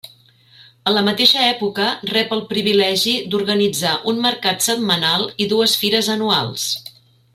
[0.91, 6.67] A la mateixa època rep el privilegi d'organitzar un mercat setmanal i dues fires anuals.